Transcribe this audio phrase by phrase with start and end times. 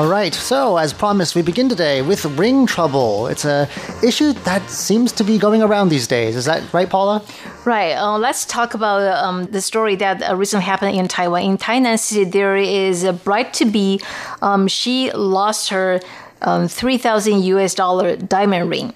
[0.00, 3.26] All right, so as promised, we begin today with ring trouble.
[3.26, 3.68] It's a
[4.02, 6.36] issue that seems to be going around these days.
[6.36, 7.22] Is that right, Paula?
[7.66, 7.92] Right.
[7.92, 11.42] Uh, let's talk about um, the story that uh, recently happened in Taiwan.
[11.42, 14.00] In Tainan City, there is a bride to be.
[14.40, 16.00] Um, she lost her
[16.40, 18.94] um, three thousand US dollar diamond ring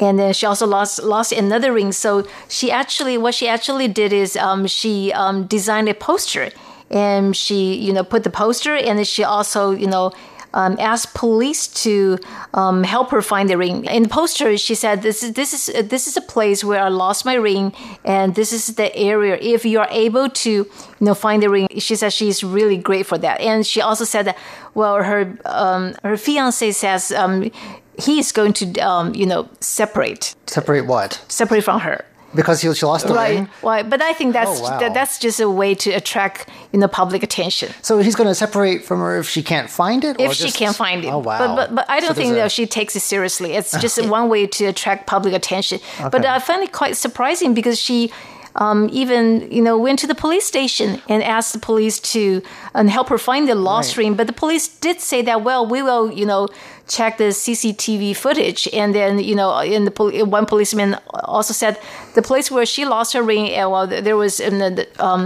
[0.00, 1.92] and then she also lost lost another ring.
[1.92, 6.50] So she actually, what she actually did is um, she um, designed a poster,
[6.90, 10.10] and she you know put the poster, and then she also you know.
[10.52, 12.18] Um, asked police to
[12.54, 13.84] um, help her find the ring.
[13.84, 16.88] In the poster, she said, "This is this is this is a place where I
[16.88, 17.72] lost my ring,
[18.04, 19.38] and this is the area.
[19.40, 20.66] If you are able to, you
[21.00, 23.40] know, find the ring," she said she's really great for that.
[23.40, 24.36] And she also said that,
[24.74, 27.50] well, her um, her fiance says um,
[27.98, 31.22] he is going to, um, you know, separate Separate what?
[31.28, 32.04] separate from her.
[32.34, 33.48] Because she, lost the Right, ring?
[33.62, 33.88] right.
[33.90, 34.78] But I think that's Oh, wow.
[34.78, 37.72] that, that's just a way to attract you know public attention.
[37.82, 40.20] So he's going to separate from her if she can't find it?
[40.20, 41.38] or If she can't find it, Oh, wow.
[41.38, 43.54] but, but but I don't So think there's a- that she takes it seriously.
[43.54, 45.80] It's just one way to attract public attention.
[46.12, 48.12] But I find it quite surprising because she
[48.56, 52.42] um, even you know went to the police station and asked the police to
[52.74, 54.04] and help her find the lost Right.
[54.04, 54.14] ring.
[54.14, 56.48] But the police did say that well, we will you know
[56.96, 60.96] check the CCTV footage, and then you know, and the pol- one policeman
[61.36, 61.78] also said
[62.14, 65.22] the place where she lost her ring, uh, well, there was um, the- um,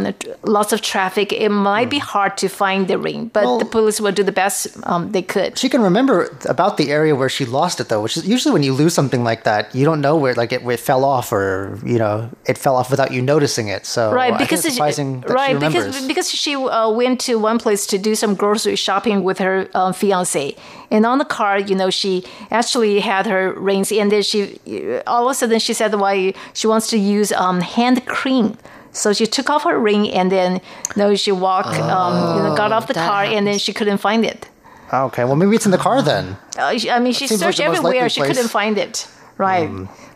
[0.57, 1.33] lots of traffic.
[1.33, 3.47] It might be hard to find the ring, but Hmm.
[3.49, 5.51] Well- the police will do the best um, they could.
[5.59, 6.17] She can remember
[6.57, 9.23] about the area where she lost it, though, which is usually when you lose something
[9.31, 12.29] like that, you don't know where, like, it, where it fell off, or you know,
[12.51, 13.87] it fell off without you noticing it.
[13.87, 15.11] So, right because it's it- surprising
[15.41, 19.39] right because because she uh, went to one place to do some grocery shopping with
[19.39, 20.55] her um, fiance
[20.91, 24.59] and on the car you know she actually had her rings and then she
[25.07, 28.57] all of a sudden she said why she wants to use um, hand cream
[28.93, 32.55] so she took off her ring and then you know, she walked um, you know,
[32.57, 34.49] got off the that car and then she couldn't find it
[34.93, 36.37] okay, well, maybe it's in the car then.
[36.57, 38.09] uh, I mean, she seems like searched everywhere.
[38.09, 38.31] She place.
[38.37, 39.09] Couldn't find it.
[39.37, 39.69] Right.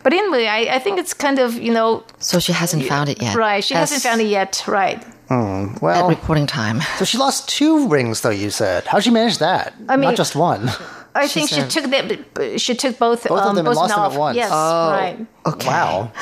[0.04, 3.21] But anyway, I, I think it's kind of, you know, So she hasn't found it
[3.21, 3.34] yet.
[3.34, 3.65] right.
[3.65, 4.62] She As- hasn't found it yet.
[4.69, 5.04] Right.
[5.31, 6.81] At Well, reporting time.
[6.98, 8.31] so she lost two rings, though.
[8.31, 8.84] You said.
[8.84, 9.75] How'd she manage that?
[9.88, 10.71] I mean- not just one.
[11.19, 12.61] I think she took that.
[12.61, 13.27] She took both.
[13.27, 14.37] Both of um, them and lost them at once.
[14.37, 14.51] Yes.
[14.53, 14.91] Oh.
[14.91, 15.27] Right.
[15.47, 15.67] Okay.
[15.67, 16.12] Wow.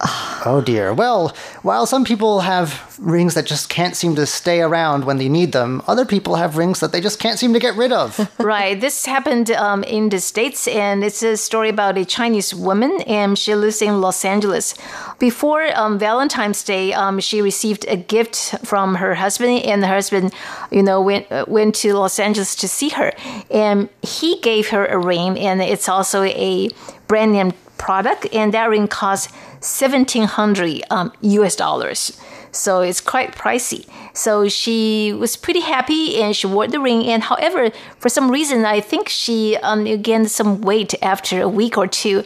[0.00, 0.92] Oh dear.
[0.92, 5.28] Well, while some people have rings that just can't seem to stay around when they
[5.28, 8.30] need them, other people have rings that they just can't seem to get rid of.
[8.38, 8.80] right.
[8.80, 13.38] This happened um, in the States, and it's a story about a Chinese woman, and
[13.38, 14.74] she lives in Los Angeles.
[15.18, 20.34] Before um, Valentine's Day, um, she received a gift from her husband, and her husband,
[20.70, 23.12] you know, went uh, went to Los Angeles to see her,
[23.50, 26.68] and he gave her a ring, and it's also a
[27.06, 29.30] brand name product, and that ring cost
[29.64, 31.56] seventeen hundred um, U.S.
[31.56, 32.18] dollars.
[32.52, 33.88] So it's quite pricey.
[34.14, 37.04] So she was pretty happy and she wore the ring.
[37.06, 41.76] And however, for some reason, I think she um, gained some weight after a week
[41.76, 42.22] or two.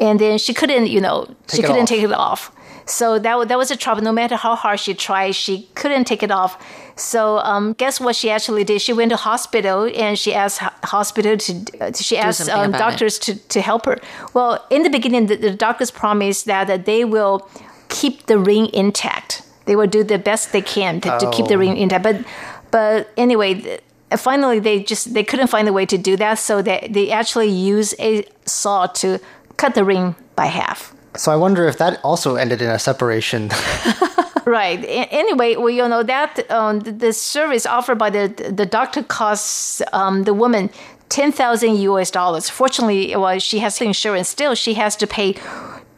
[0.00, 1.88] And then she couldn't, you know, Take she couldn't off.
[1.88, 2.52] take it off.
[2.86, 4.02] So that, that was a trouble.
[4.02, 6.62] No matter how hard she tried, she couldn't take it off.
[6.96, 8.80] So um, guess what she actually did?
[8.82, 12.78] She went to hospital and she asked hospital to, uh, she asked um, it.
[12.78, 13.98] doctors to, to help her.
[14.34, 17.48] Well, in the beginning, the, the doctors promised that, that they will
[17.88, 19.42] keep the ring intact.
[19.64, 21.58] They will do the best they can to, to keep the Oh.
[21.58, 22.02] ring intact.
[22.02, 22.24] But
[22.72, 23.78] but anyway,
[24.16, 27.48] finally they just they couldn't find a way to do that, so they they actually
[27.48, 29.18] use a saw to
[29.56, 30.94] cut the ring by half.
[31.16, 33.50] So I wonder if that also ended in a separation.
[34.44, 34.84] Right.
[35.12, 40.24] Anyway, well, you know that um, the- service offered by the the doctor costs um,
[40.24, 40.68] the woman
[41.08, 42.10] ten thousand U.S.
[42.10, 42.48] dollars.
[42.50, 44.28] Fortunately, well, she has insurance.
[44.28, 45.36] Still, she has to pay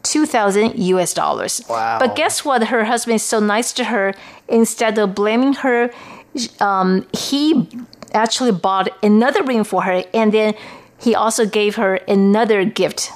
[0.03, 1.15] two thousand U.S.
[1.15, 1.63] dollars.
[1.69, 1.99] Wow.
[1.99, 2.65] But guess what?
[2.69, 4.13] Her husband is so nice to her.
[4.49, 5.91] Instead of blaming her,
[6.61, 7.67] um, he
[8.13, 10.55] actually bought another ring for her, and then
[11.01, 13.11] he also gave her another gift.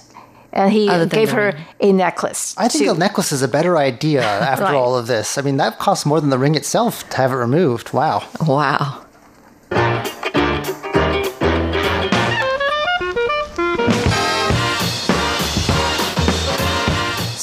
[0.53, 1.65] And he gave her ring.
[1.81, 2.55] a necklace.
[2.57, 2.91] I think too.
[2.93, 4.23] a necklace is a better idea
[4.53, 4.75] after Right.
[4.75, 5.37] all of this.
[5.39, 7.93] I mean, that costs more than the ring itself to have it removed.
[7.93, 8.27] Wow.
[8.47, 9.05] Wow.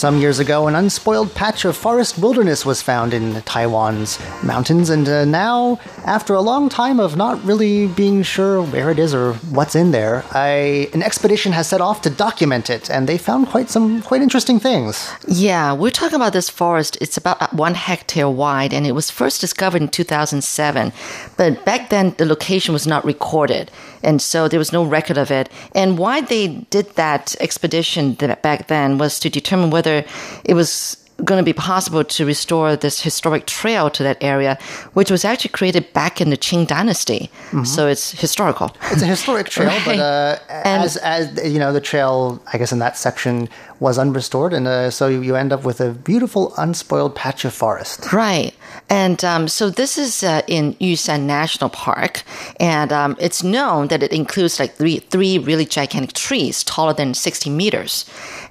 [0.06, 5.10] Some years ago, an unspoiled patch of forest wilderness was found in Taiwan's mountains, and
[5.10, 9.34] uh, now, after a long time of not really being sure where it is or
[9.50, 13.48] what's in there, I, an expedition has set off to document it, and they found
[13.48, 15.10] quite some quite interesting things.
[15.28, 17.00] Yeah, we're talking about this forest.
[17.01, 20.94] It's about one hectare wide, and it was first discovered in 2007.
[21.36, 23.72] But back then, the location was not recorded,
[24.04, 25.50] and so there was no record of it.
[25.74, 29.95] And why they did that expedition back then was to determine whether
[30.44, 34.58] it was going to be possible to restore this historic trail to that area,
[34.96, 37.30] which was actually created back in the Qing Dynasty.
[37.64, 38.76] So it's historical.
[38.92, 42.74] It's a historic trail, but uh, And- as as you know, the trail, I guess,
[42.74, 43.48] in that section
[43.80, 48.12] was unrestored, and uh, so you, end up with a beautiful, unspoiled patch of forest.
[48.14, 48.54] Right.
[48.90, 52.24] And um, so this is uh, in Yushan National Park,
[52.60, 57.14] and um, it's known that it includes like three three really gigantic trees taller than
[57.14, 58.06] sixty meters.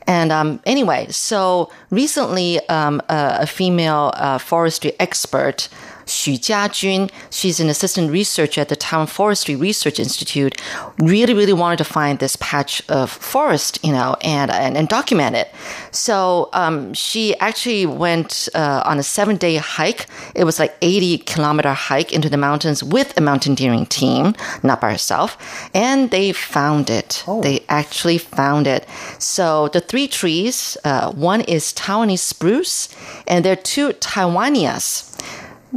[0.07, 5.69] And um, anyway, so recently, um, a, a female uh, forestry expert.
[6.07, 10.61] Xu Jiajun, she's an assistant researcher at the Taiwan Forestry Research Institute,
[10.99, 15.37] really, really wanted to find this patch of forest, you know, and and, and document
[15.37, 15.51] it.
[15.91, 20.07] So um, she actually went uh, on a seven day hike.
[20.35, 24.93] It was like 80 kilometer hike into the mountains with a mountaineering team, not by
[24.93, 25.37] herself.
[25.75, 27.25] And they found it.
[27.43, 28.87] They actually found it.
[29.19, 32.89] So the three trees, uh, one is Taiwanese spruce,
[33.27, 35.14] and there are two Taiwanias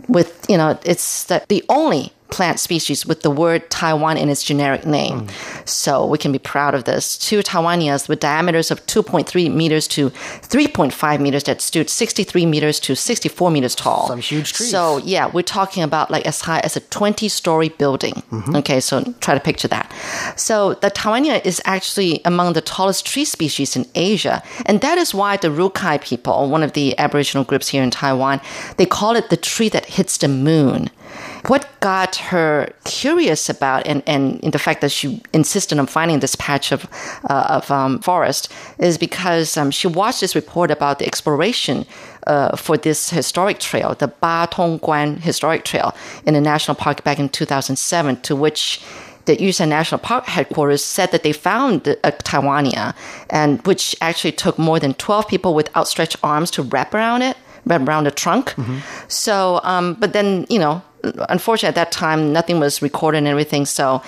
[0.08, 4.44] with you know it's the, the only plant species with the word Taiwan in its
[4.44, 5.28] generic name.
[5.66, 7.18] So we can be proud of this.
[7.18, 12.96] Two Taiwanias with diameters of 2.3 meters to 3.5 meters that stood 63 meters to
[12.96, 14.08] 64 meters tall.
[14.08, 14.70] Some huge trees.
[14.72, 18.14] So yeah, we're talking about like as high as a 20 story building.
[18.32, 18.56] Mm-hmm.
[18.58, 19.92] Okay, so try to picture that.
[20.36, 24.44] So the Taiwania is actually among the tallest tree species in Asia.
[24.66, 28.42] And that is why the Rukai people, one of the Aboriginal groups here in Taiwan,
[28.78, 30.90] they call it the tree that hits the moon.
[31.48, 36.20] What got her curious about and, and in the fact that she insisted on finding
[36.20, 36.88] this patch of,
[37.30, 41.86] uh, of um, forest is because um, she watched this report about the exploration
[42.26, 45.96] uh, for this historic trail, the Ba Tong Guan Historic Trail
[46.26, 48.82] in the national park back in 2007, to which
[49.24, 52.94] the Yushan National Park headquarters said that they found a Taiwania,
[53.30, 57.38] and which actually took more than 12 people with outstretched arms to wrap around it,
[57.72, 58.56] around the trunk.
[59.08, 60.82] So, um, but then, you know,
[61.30, 63.66] unfortunately at that time, nothing was recorded and everything.
[63.66, 64.02] So,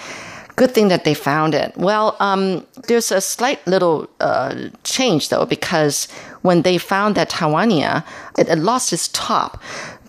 [0.55, 1.71] good thing that they found it.
[1.77, 6.07] Well, um, there's a slight little uh, change though, because
[6.41, 8.03] when they found that Taiwania,
[8.37, 9.61] it, it lost its top.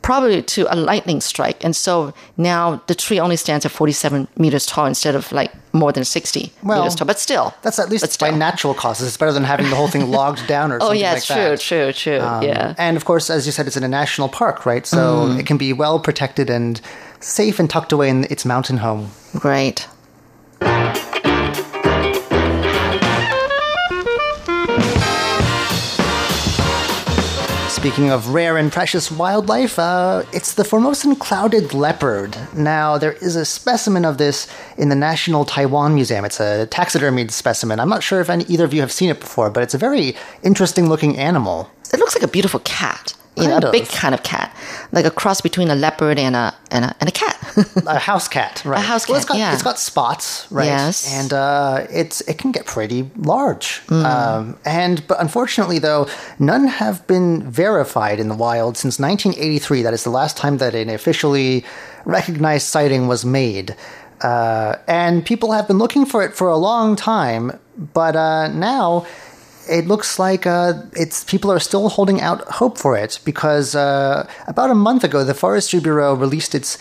[0.02, 1.62] Probably to a lightning strike.
[1.62, 5.92] And so now the tree only stands at 47 meters tall instead of like more
[5.92, 7.06] than 60 Well, meters tall.
[7.06, 7.54] But still.
[7.62, 9.08] That's at least by natural causes.
[9.08, 11.34] It's better than having the whole thing logged down or Oh, something yeah, like true,
[11.36, 11.60] that.
[11.60, 12.18] true, true.
[12.20, 12.74] Um, yeah.
[12.78, 14.86] And of course, as you said, it's in a national park, right?
[14.86, 14.96] So
[15.28, 15.38] Mm.
[15.38, 16.80] it can be well protected and
[17.20, 19.10] safe and tucked away in its mountain home.
[19.36, 19.86] Great.
[27.80, 32.36] Speaking of rare and precious wildlife, uh, it's the Formosan clouded leopard.
[32.54, 34.46] Now, there is a specimen of this
[34.76, 36.26] in the National Taiwan Museum.
[36.26, 37.80] It's a taxidermied specimen.
[37.80, 39.78] I'm not sure if any, either of you have seen it before, but it's a
[39.78, 41.70] very interesting looking animal.
[41.90, 43.14] It looks like a beautiful cat.
[43.36, 44.54] You know, a big kind of cat,
[44.92, 47.36] like a cross between a leopard and a and a and a cat.
[47.86, 48.78] a house cat, right?
[48.78, 49.52] A house Well, it's cat, got yeah.
[49.54, 50.66] it's got spots, right?
[50.66, 51.10] Yes.
[51.14, 53.82] and uh, it's it can get pretty large.
[53.86, 54.04] Mm.
[54.04, 56.08] Um, and but unfortunately, though,
[56.38, 59.82] none have been verified in the wild since 1983.
[59.82, 61.64] That is the last time that an officially
[62.04, 63.76] recognized sighting was made.
[64.20, 67.58] Uh, and people have been looking for it for a long time,
[67.94, 69.06] but uh, now
[69.68, 74.28] it looks like uh, it's people are still holding out hope for it because uh,
[74.46, 76.78] about a month ago, the Forestry Bureau released its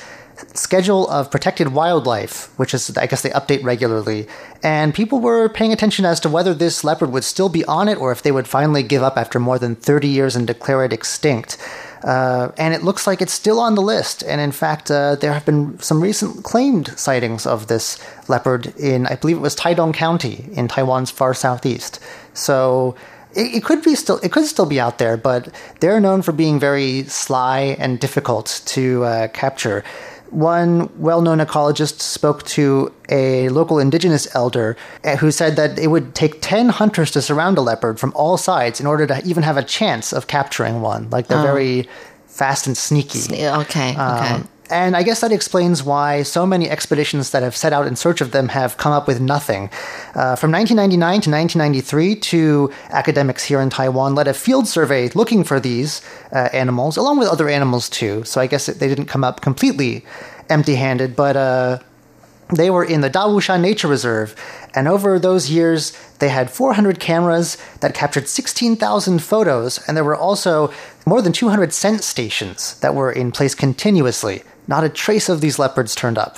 [0.54, 4.28] schedule of protected wildlife, which is, I guess, they update regularly.
[4.64, 7.98] And people were paying attention as to whether this leopard would still be on it
[7.98, 10.94] or if they would finally give up after more than 30 years and declare it
[10.94, 11.58] extinct.
[12.04, 14.24] Uh, and it looks like it's still on the list.
[14.24, 19.06] And in fact, uh, there have been some recent claimed sightings of this leopard in,
[19.08, 22.00] I believe it was Taidong County in Taiwan's far southeast.
[22.34, 22.96] So
[23.36, 26.32] it, it, could be still it could still be out there, but they're known for
[26.32, 29.84] being very sly and difficult to uh, capture.
[30.30, 36.14] One well-known ecologist spoke to a local indigenous elder uh, who said that it would
[36.14, 39.58] take 10 hunters to surround a leopard from all sides in order to even have
[39.58, 41.10] a chance of capturing one.
[41.10, 41.44] Like they're oh.
[41.44, 41.90] very
[42.28, 43.44] fast and sneaky.
[43.44, 44.44] Okay, okay.
[44.70, 48.22] And I guess that explains why so many expeditions that have set out in search
[48.22, 49.72] of them have come up with nothing.
[50.14, 55.44] Uh, from 1999 to 1993, two academics here in Taiwan led a field survey looking
[55.44, 58.24] for these uh, animals, along with other animals too.
[58.26, 60.06] So I guess they didn't come up completely
[60.50, 61.80] empty handed, but uh,
[62.56, 64.36] they were in the Dawushan Nature Reserve,
[64.74, 70.16] and over those years, they had 400 cameras that captured 16,000 photos, and there were
[70.16, 70.74] also
[71.06, 74.42] more than 200 scent stations that were in place continuously.
[74.70, 76.38] Not a trace of these leopards turned up.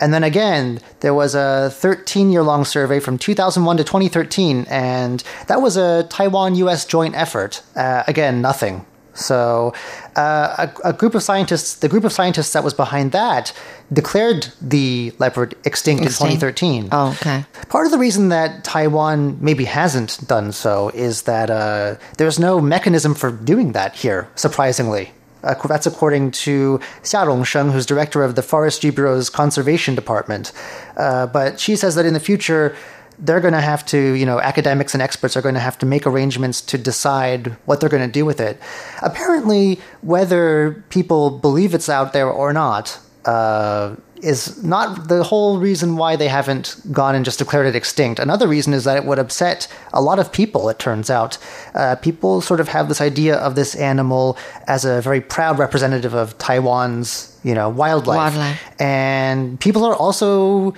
[0.00, 5.22] And then again, there was a 13 year long survey from 2001 to 2013, and
[5.48, 7.60] that was a Taiwan US joint effort.
[7.74, 8.86] Uh, again, nothing.
[9.14, 9.74] So,
[10.16, 13.52] uh, a, a, group of scientists, the group of scientists that was behind that,
[13.92, 16.88] declared the leopard extinct, extinct, in 2013.
[16.92, 17.44] Oh, okay.
[17.68, 22.58] Part of the reason that Taiwan maybe hasn't done so is that uh, there's no
[22.58, 25.12] mechanism for doing that here, surprisingly.
[25.42, 30.52] Uh, that's according to Xia Rongsheng, who's director of the Forestry Bureau's Conservation Department.
[30.96, 32.76] Uh, but she says that in the future,
[33.18, 35.86] they're going to have to, you know, academics and experts are going to have to
[35.86, 38.58] make arrangements to decide what they're going to do with it.
[39.02, 45.96] Apparently, whether people believe it's out there or not, uh, is not the whole reason
[45.96, 48.20] why they haven't gone and just declared it extinct.
[48.20, 51.38] Another reason is that it would upset a lot of people, it turns out.
[51.74, 54.38] Uh, people sort of have this idea of this animal
[54.68, 58.16] as a very proud representative of Taiwan's, you know, wildlife.
[58.16, 58.80] Wildlife.
[58.80, 60.74] And people are also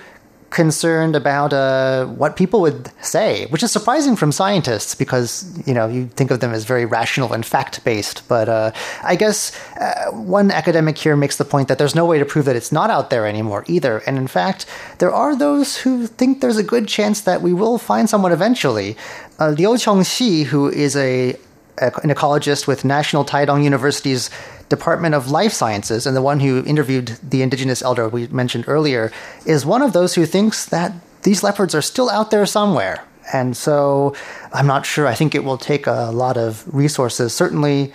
[0.55, 5.29] concerned about uh, what people would say, which is surprising from scientists because
[5.67, 8.27] you know you think of them as very rational and fact based.
[8.27, 8.71] But uh,
[9.03, 12.45] I guess uh, one academic here makes the point that there's no way to prove
[12.45, 13.97] that it's not out there anymore either.
[14.07, 14.65] And in fact,
[14.99, 18.95] there are those who think there's a good chance that we will find someone eventually.
[19.37, 21.35] Uh, Liu Chongxi, who is a
[21.77, 24.29] an ecologist with National Taidong University's
[24.69, 29.11] Department of Life Sciences, and the one who interviewed the indigenous elder we mentioned earlier,
[29.45, 30.93] is one of those who thinks that
[31.23, 33.03] these leopards are still out there somewhere.
[33.33, 34.15] And so
[34.53, 35.07] I'm not sure.
[35.07, 37.93] I think it will take a lot of resources, certainly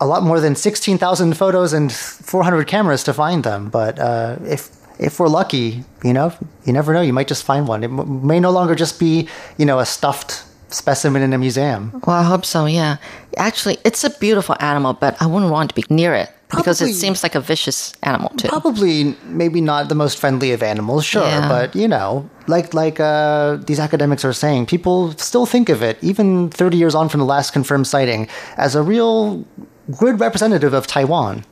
[0.00, 3.68] a lot more than 16,000 photos and 400 cameras to find them.
[3.68, 6.32] But uh, if if we're lucky, you know,
[6.64, 7.00] you never know.
[7.00, 7.82] You might just find one.
[7.82, 12.00] It may no longer just be, you know, a stuffed specimen in a museum.
[12.06, 12.96] Well, I hope so, yeah.
[13.36, 16.30] Actually, it's a beautiful animal, but I wouldn't want to be near it.
[16.48, 18.48] Probably, because it seems like a vicious animal too.
[18.48, 21.48] Probably, maybe not the most friendly of animals, sure, yeah.
[21.48, 25.96] but you know, like like uh, these academics are saying, people still think of it,
[26.02, 29.46] even 30 years on from the last confirmed sighting, as a real
[29.98, 31.44] good representative of Taiwan.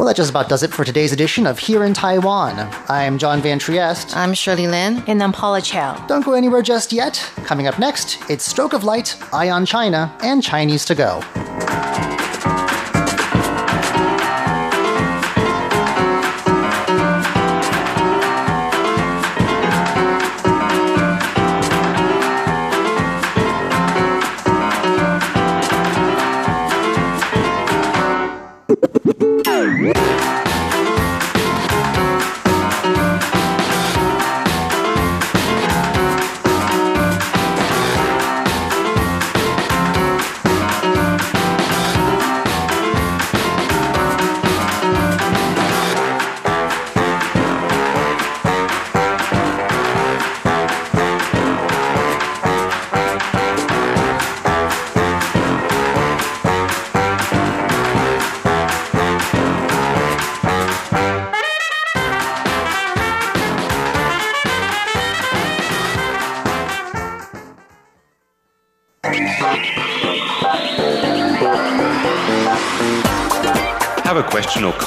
[0.00, 2.58] Well, that just about does it for today's edition of Here in Taiwan.
[2.88, 4.16] I'm John Van Trieste.
[4.16, 5.04] I'm Shirley Lin.
[5.06, 6.06] And I'm Paula Chow.
[6.06, 7.16] Don't go anywhere just yet.
[7.44, 11.20] Coming up next, it's Stroke of Light, Eye on China, and Chinese to Go.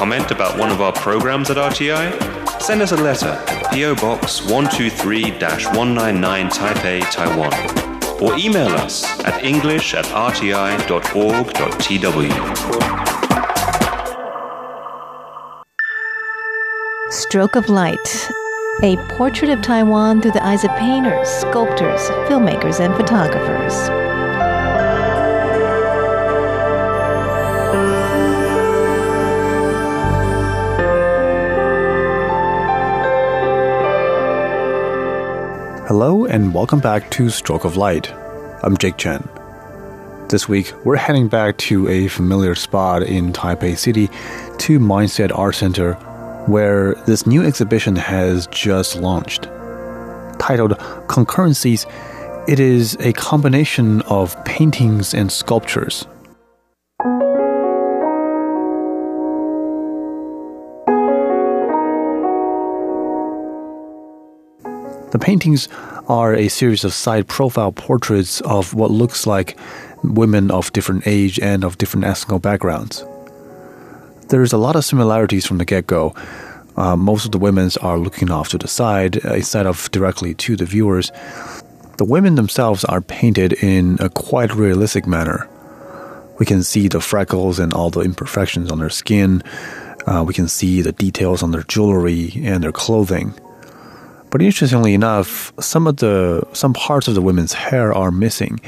[0.03, 2.61] Comment about one of our programs at RTI?
[2.61, 7.53] Send us a letter, at PO Box 123 199 Taipei, Taiwan,
[8.21, 10.83] or email us at english at rti.org.tw.
[17.09, 18.29] Stroke of Light,
[18.81, 24.02] a portrait of Taiwan through the eyes of painters, sculptors, filmmakers, and photographers.
[35.95, 38.11] Hello and welcome back to Stroke of Light.
[38.63, 39.29] I'm Jake Chen.
[40.27, 44.07] This week, we're heading back to a familiar spot in Taipei City
[44.57, 45.93] to Mindset Art Center,
[46.47, 49.43] where this new exhibition has just launched.
[50.39, 50.71] Titled
[51.05, 51.85] Concurrencies,
[52.49, 56.07] it is a combination of paintings and sculptures.
[65.23, 65.69] Paintings
[66.09, 69.57] are a series of side profile portraits of what looks like
[70.03, 73.05] women of different age and of different ethnic backgrounds.
[74.27, 76.13] There's a lot of similarities from the get go.
[76.75, 80.33] Uh, most of the women are looking off to the side uh, instead of directly
[80.33, 81.09] to the viewers.
[81.97, 85.47] The women themselves are painted in a quite realistic manner.
[86.37, 89.41] We can see the freckles and all the imperfections on their skin.
[90.05, 93.33] Uh, we can see the details on their jewelry and their clothing.
[94.33, 98.59] But interestingly enough, some of the some parts of the women's hair are missing,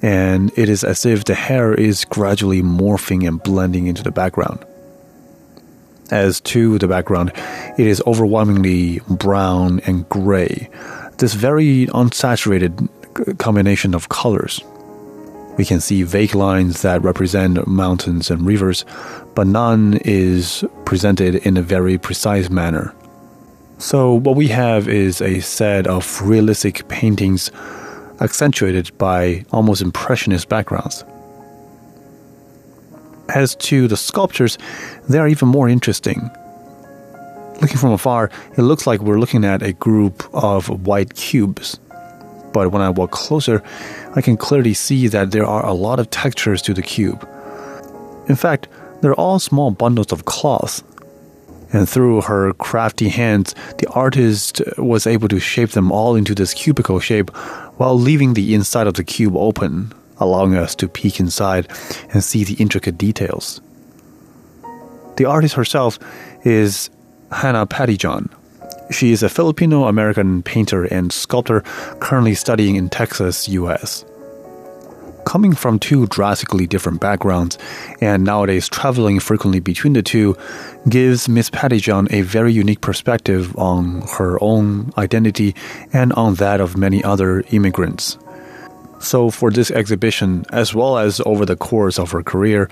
[0.00, 4.64] and it is as if the hair is gradually morphing and blending into the background.
[6.10, 7.34] As to the background,
[7.76, 10.70] it is overwhelmingly brown and gray,
[11.18, 12.88] this very unsaturated
[13.36, 14.62] combination of colors.
[15.58, 18.86] We can see vague lines that represent mountains and rivers,
[19.34, 22.94] but none is presented in a very precise manner.
[23.80, 27.50] So, what we have is a set of realistic paintings
[28.20, 31.02] accentuated by almost impressionist backgrounds.
[33.34, 34.58] As to the sculptures,
[35.08, 36.30] they are even more interesting.
[37.62, 41.80] Looking from afar, it looks like we're looking at a group of white cubes.
[42.52, 43.62] But when I walk closer,
[44.14, 47.26] I can clearly see that there are a lot of textures to the cube.
[48.28, 48.68] In fact,
[49.00, 50.82] they're all small bundles of cloth
[51.72, 56.54] and through her crafty hands, the artist was able to shape them all into this
[56.54, 57.30] cubical shape
[57.76, 61.68] while leaving the inside of the cube open, allowing us to peek inside
[62.12, 63.60] and see the intricate details.
[65.16, 65.98] The artist herself
[66.44, 66.90] is
[67.30, 68.30] Hannah Pettyjohn.
[68.90, 71.60] She is a Filipino American painter and sculptor
[72.00, 74.04] currently studying in Texas, US
[75.30, 77.56] coming from two drastically different backgrounds
[78.00, 80.36] and nowadays traveling frequently between the two
[80.88, 85.54] gives Miss Pettyjohn a very unique perspective on her own identity
[85.92, 88.18] and on that of many other immigrants.
[88.98, 92.68] So, for this exhibition, as well as over the course of her career,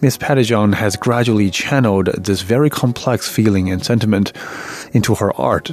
[0.00, 4.32] Miss Pettyjohn has gradually channeled this very complex feeling and sentiment
[4.94, 5.72] into her art.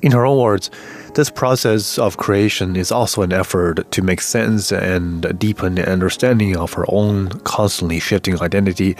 [0.00, 0.70] In her own words,
[1.14, 6.56] this process of creation is also an effort to make sense and deepen the understanding
[6.56, 8.96] of her own constantly shifting identity,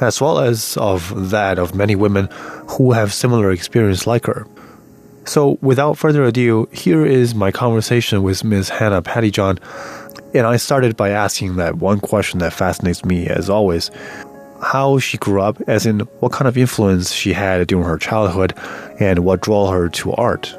[0.00, 2.28] as well as of that of many women
[2.68, 4.46] who have similar experience like her.
[5.24, 8.68] So, without further ado, here is my conversation with Ms.
[8.68, 9.58] Hannah Pettyjohn.
[10.34, 13.90] And I started by asking that one question that fascinates me as always
[14.62, 18.54] how she grew up, as in what kind of influence she had during her childhood,
[19.00, 20.56] and what drew her to art.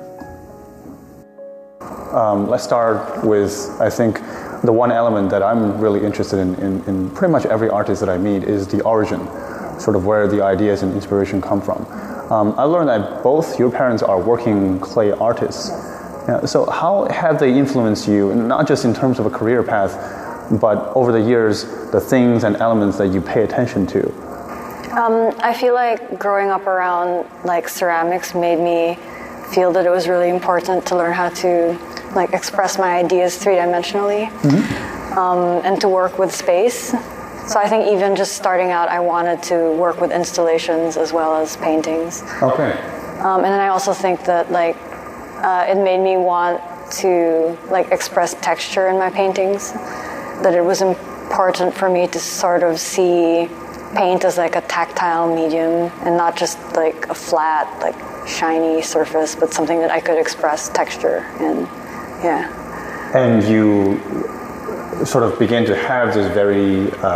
[2.13, 4.19] Um, let's start with, I think,
[4.63, 8.09] the one element that I'm really interested in, in, in, pretty much every artist that
[8.09, 9.19] I meet is the origin,
[9.79, 11.85] sort of where the ideas and inspiration come from.
[12.31, 15.69] Um, I learned that both your parents are working clay artists.
[16.27, 19.93] Yeah, so, how have they influenced you, not just in terms of a career path,
[20.59, 24.27] but over the years, the things and elements that you pay attention to?
[24.97, 28.97] Um, I feel like growing up around like ceramics made me
[29.51, 31.77] feel that it was really important to learn how to
[32.15, 35.17] like express my ideas three dimensionally mm-hmm.
[35.17, 36.93] um, and to work with space.
[37.47, 41.35] So I think even just starting out, I wanted to work with installations as well
[41.35, 42.21] as paintings.
[42.41, 42.71] Okay.
[43.19, 44.75] Um, and then I also think that like
[45.43, 46.61] uh, it made me want
[46.99, 49.71] to like express texture in my paintings.
[50.43, 53.49] That it was important for me to sort of see
[53.95, 57.95] paint as like a tactile medium and not just like a flat like
[58.27, 61.67] shiny surface, but something that I could express texture and
[62.23, 62.49] Yeah.
[63.15, 63.99] And you
[65.05, 67.07] sort of begin to have this very uh,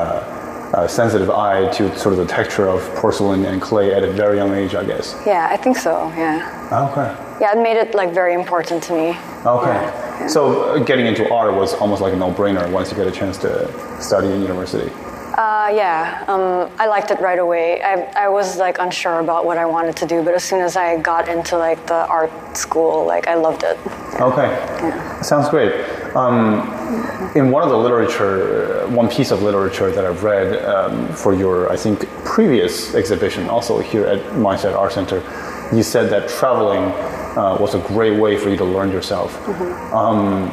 [0.74, 4.38] uh, sensitive eye to sort of the texture of porcelain and clay at a very
[4.38, 5.16] young age, I guess.
[5.26, 6.08] Yeah, I think so.
[6.16, 6.90] Yeah.
[6.92, 7.10] Okay.
[7.42, 9.10] Yeah, it made it like very important to me.
[9.46, 9.74] Okay.
[9.74, 10.28] Yeah.
[10.28, 13.38] So uh, getting into art was almost like a no-brainer once you get a chance
[13.40, 14.90] to study in university.
[15.38, 17.82] Uh, yeah, um, I liked it right away.
[17.82, 20.76] I, I was like unsure about what I wanted to do, but as soon as
[20.76, 23.78] I got into like the art school, like I loved it.
[24.20, 25.74] Okay, sounds great.
[26.16, 26.68] Um,
[27.36, 31.34] in one of the literature, uh, one piece of literature that I've read um, for
[31.34, 35.24] your, I think, previous exhibition, also here at Mindset Art Center,
[35.74, 36.84] you said that traveling
[37.38, 39.34] uh, was a great way for you to learn yourself.
[39.94, 40.50] Um,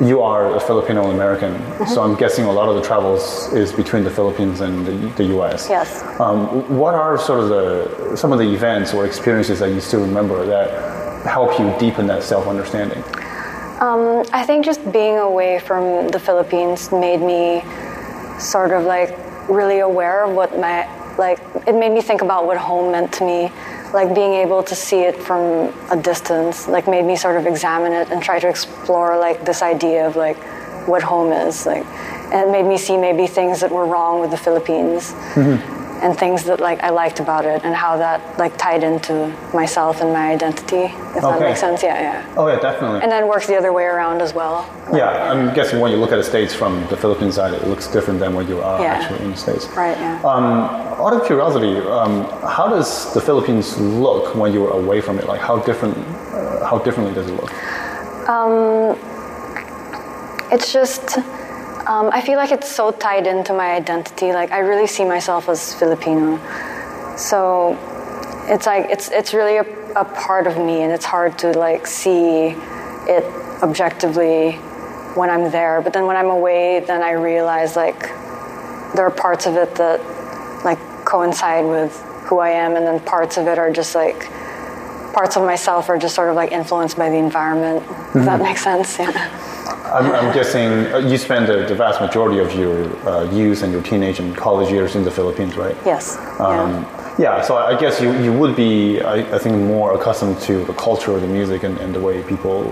[0.00, 4.04] you are a Filipino American, so I'm guessing a lot of the travels is between
[4.04, 5.68] the Philippines and the, the U.S.
[5.68, 6.02] Yes.
[6.20, 10.00] Um, what are sort of the some of the events or experiences that you still
[10.00, 13.02] remember that help you deepen that self understanding?
[13.80, 17.62] Um, I think just being away from the Philippines made me
[18.38, 19.14] sort of like
[19.48, 23.24] really aware of what my like it made me think about what home meant to
[23.24, 23.50] me
[23.92, 27.92] like being able to see it from a distance like made me sort of examine
[27.92, 30.36] it and try to explore like this idea of like
[30.86, 31.84] what home is like
[32.32, 35.75] and it made me see maybe things that were wrong with the philippines mm-hmm.
[36.02, 39.14] And things that like i liked about it and how that like tied into
[39.54, 40.84] myself and my identity
[41.16, 43.00] if that makes sense yeah yeah Oh yeah, definitely.
[43.02, 46.12] and then works the other way around as well yeah, I'm guessing when you look
[46.12, 48.94] at the states from the Philippine side, it looks different than when you are Yeah.
[48.94, 49.66] actually in the states.
[49.76, 50.46] right yeah Um,
[51.04, 52.24] out of curiosity, um,
[52.56, 55.26] how does the Philippines look when you are away from it?
[55.26, 55.96] Like how different?
[55.98, 57.50] Uh, how differently does it look?
[58.28, 58.96] Um,
[60.52, 61.18] it's just
[61.86, 64.32] um, i feel like it's so tied into my identity.
[64.32, 66.38] Like i really see myself as filipino.
[67.16, 67.78] So
[68.48, 71.86] it's like it's it's really a, a part of me and it's hard to like
[71.86, 72.54] see
[73.08, 73.24] it
[73.62, 74.52] objectively
[75.14, 75.80] when i'm there.
[75.80, 78.00] But then when i'm away then i realize like
[78.94, 80.00] there are parts of it that
[80.64, 81.92] like coincide with
[82.26, 84.28] who i am and then parts of it are just like
[85.12, 87.82] parts of myself are just sort of like influenced by the environment.
[88.14, 88.98] If that make sense?
[88.98, 89.54] Yeah
[89.96, 92.74] I'm, I'm guessing uh, you spend the, the vast majority of your
[93.08, 95.76] uh, youth and your teenage and college years in the Philippines, right?
[95.86, 97.14] yes Um, yeah.
[97.18, 100.74] yeah, so I guess you, you would be, I, I think, more accustomed to the
[100.74, 102.64] culture, the music, and, and the way people,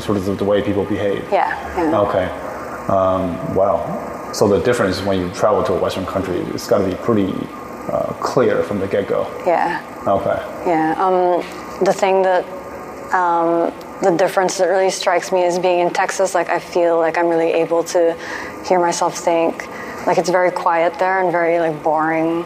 [0.00, 1.24] sort of the, the way people behave.
[1.32, 2.00] Yeah, yeah.
[2.06, 2.26] Okay.
[2.88, 4.30] Um, wow.
[4.32, 7.32] So the difference when you travel to a Western country, it's got to be pretty
[7.92, 9.26] uh, clear from the get go.
[9.46, 10.38] Yeah, Okay.
[10.70, 10.94] yeah.
[11.04, 11.42] Um,
[11.84, 12.44] the thing that
[13.12, 13.72] um,
[14.02, 16.34] the difference that really strikes me is being in Texas.
[16.34, 18.16] Like I feel like I'm really able to
[18.66, 19.66] hear myself think.
[20.06, 22.44] Like it's very quiet there and very like boring.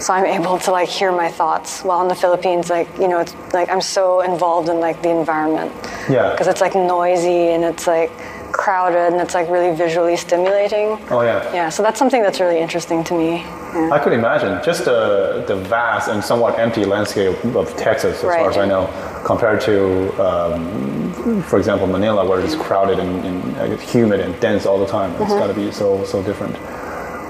[0.00, 1.82] So I'm able to like hear my thoughts.
[1.82, 5.10] While in the Philippines, like you know, it's like I'm so involved in like the
[5.10, 5.72] environment.
[6.08, 6.30] Yeah.
[6.30, 8.10] Because it's like noisy and it's like
[8.52, 10.98] crowded and it's like really visually stimulating.
[11.10, 11.52] Oh, yeah.
[11.52, 11.68] Yeah.
[11.68, 13.36] So that's something that's really interesting to me.
[13.36, 13.90] Yeah.
[13.92, 18.50] I could imagine just the, the vast and somewhat empty landscape of Texas, as far
[18.50, 18.86] as I know,
[19.24, 24.66] compared to, um, for example, Manila, where it's crowded and, and uh, humid and dense
[24.66, 25.10] all the time.
[25.22, 26.56] It's got to be so so different.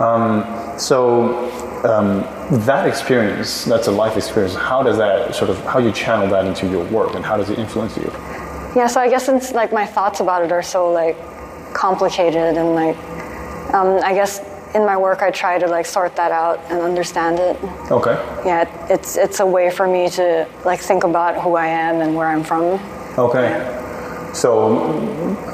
[0.01, 1.51] Um, so
[1.85, 2.23] um,
[2.67, 4.55] that experience, that's a life experience.
[4.55, 7.51] How does that sort of how you channel that into your work, and how does
[7.51, 8.11] it influence you?
[8.77, 11.17] Yeah, so I guess since like my thoughts about it are so like
[11.75, 12.97] complicated and like
[13.75, 14.41] um, I guess
[14.75, 17.57] in my work I try to like sort that out and understand it.
[17.91, 18.15] Okay.
[18.45, 22.01] Yeah, it- it's it's a way for me to like think about who I am
[22.01, 22.79] and where I'm from.
[23.19, 23.49] Okay.
[24.33, 24.43] So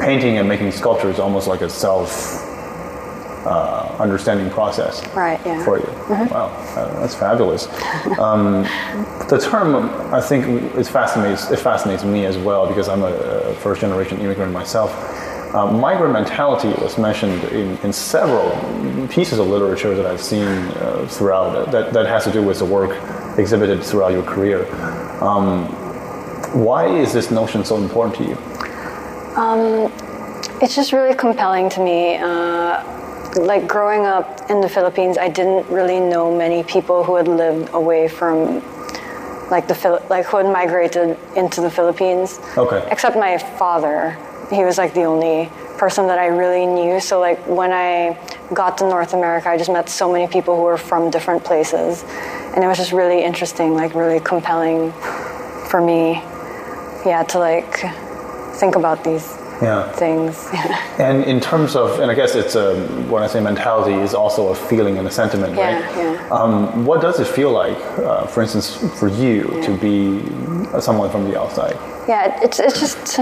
[0.00, 2.10] painting and making sculpture is almost like a self
[3.46, 5.06] uh, understanding process.
[5.14, 5.64] Right, yeah.
[5.64, 5.86] For you.
[6.10, 7.68] Wow, uh, that's fabulous.
[8.18, 8.62] Um,
[9.28, 9.74] the term,
[10.14, 14.20] I think, is fascinates, it fascinates me as well because I'm a, a first generation
[14.20, 14.90] immigrant myself.
[15.54, 18.50] Uh, migrant mentality was mentioned in, in several
[19.08, 22.64] pieces of literature that I've seen uh, throughout that, that has to do with the
[22.64, 22.90] work
[23.38, 24.66] exhibited throughout your career.
[25.22, 25.66] Um,
[26.64, 28.36] why is this notion so important to you?
[30.62, 32.16] It's just really compelling to me.
[32.16, 32.82] Uh,
[33.36, 37.74] like growing up in the Philippines, I didn't really know many people who had lived
[37.74, 38.62] away from
[39.50, 42.40] like the like who had migrated into the Philippines.
[42.56, 42.88] Okay.
[42.90, 44.16] Except my father.
[44.50, 47.00] He was like the only person that I really knew.
[47.00, 48.16] So like when I
[48.54, 52.04] got to North America, I just met so many people who were from different places.
[52.54, 54.92] And it was just really interesting, like really compelling
[55.70, 56.22] for me.
[57.04, 57.72] Yeah, to like
[58.60, 59.90] think about these Yeah.
[59.92, 60.48] things.
[60.98, 62.74] And in terms of, and I guess it's a,
[63.10, 65.96] when I say mentality, is also a feeling and a sentiment, Yeah, right?
[65.96, 66.28] yeah.
[66.38, 68.66] Um, what does it feel like, uh, for instance,
[68.98, 70.22] for you to be
[70.80, 71.76] someone from the outside?
[72.08, 73.18] Yeah, it's it's just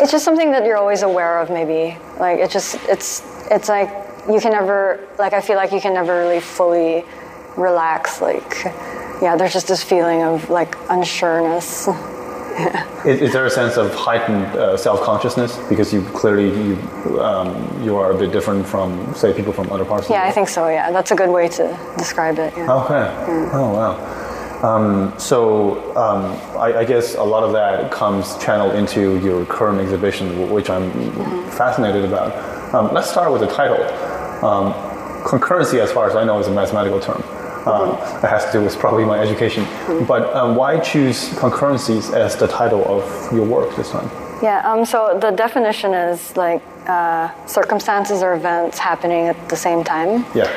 [0.00, 1.50] it's just something that you're always aware of.
[1.50, 3.88] Maybe like it just it's it's like
[4.28, 7.04] you can never like I feel like you can never really fully
[7.56, 8.20] relax.
[8.20, 8.64] Like
[9.22, 11.88] yeah, there's just this feeling of like unsureness.
[13.04, 17.96] Is, is there a sense of heightened uh, self-consciousness because you clearly you um, you
[17.96, 20.08] are a bit different from say people from other parts?
[20.08, 20.68] Yeah, of the I think so.
[20.68, 22.54] Yeah, that's a good way to describe it.
[22.56, 22.72] Yeah.
[22.72, 23.50] Okay.
[23.52, 24.23] Oh wow.
[24.64, 26.24] Um, so um,
[26.58, 30.90] I, I guess a lot of that comes channeled into your current exhibition, which I'm
[31.50, 32.32] fascinated about.
[32.74, 33.82] Um, let's start with the title.
[34.42, 34.72] Um,
[35.22, 37.22] concurrency, as far as I know, is a mathematical term.
[37.68, 37.90] Um,
[38.24, 39.66] It has to do with probably my education.
[40.08, 44.10] But um, why choose concurrencies as the title of your work this time?
[44.42, 49.84] Yeah, um, so the definition is like uh, circumstances or events happening at the same
[49.84, 50.24] time.
[50.34, 50.50] Yeah.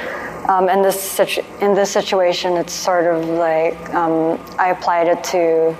[0.48, 5.24] Um, in this situ- in this situation, it's sort of like um, I applied it
[5.36, 5.76] to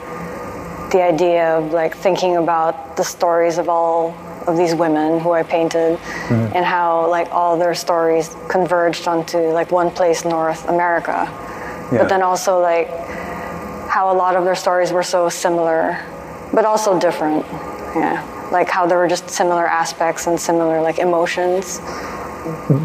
[0.92, 4.14] the idea of like thinking about the stories of all
[4.46, 5.98] of these women who I painted,
[6.30, 11.28] and how like all their stories converged onto like one place, North America.
[11.92, 12.00] Yeah.
[12.00, 12.90] But then also like
[13.90, 15.98] how a lot of their stories were so similar,
[16.54, 17.46] but also different.
[17.96, 21.80] Yeah, like how there were just similar aspects and similar like emotions.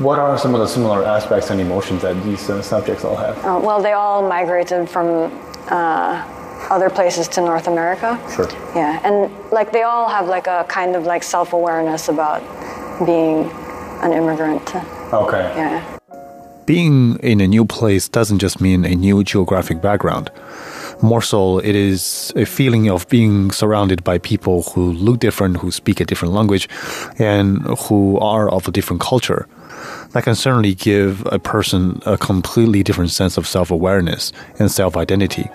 [0.00, 3.36] What are some of the similar aspects and emotions that these uh, subjects all have?
[3.38, 5.32] Uh, well, they all migrated from
[5.68, 8.18] uh, other places to North America.
[8.34, 8.48] Sure.
[8.74, 12.40] Yeah, and like they all have like a kind of like self awareness about
[13.04, 13.50] being
[14.02, 14.74] an immigrant.
[15.12, 15.52] Okay.
[15.56, 15.98] Yeah.
[16.66, 20.30] Being in a new place doesn't just mean a new geographic background.
[21.02, 25.72] More so, it is a feeling of being surrounded by people who look different, who
[25.72, 26.68] speak a different language,
[27.18, 29.48] and who are of a different culture.
[30.12, 34.96] That can certainly give a person a completely different sense of self awareness and self
[34.96, 35.50] identity.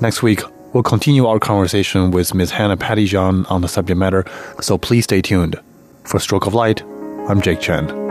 [0.00, 2.52] Next week, we'll continue our conversation with Ms.
[2.52, 4.24] Hannah Pettyjohn on the subject matter,
[4.60, 5.56] so please stay tuned.
[6.04, 6.82] For Stroke of Light,
[7.28, 8.03] I'm Jake Chen.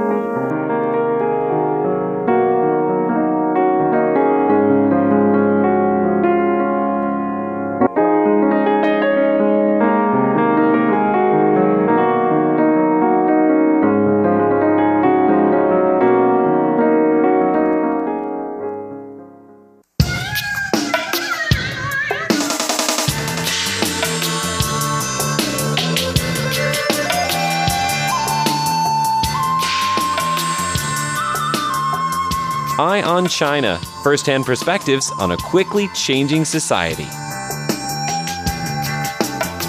[33.13, 37.05] Eye on China first hand perspectives on a quickly changing society.